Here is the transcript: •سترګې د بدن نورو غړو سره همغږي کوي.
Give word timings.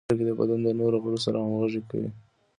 •سترګې 0.05 0.25
د 0.27 0.31
بدن 0.39 0.59
نورو 0.79 0.97
غړو 1.03 1.19
سره 1.25 1.37
همغږي 1.43 1.81
کوي. 1.89 2.09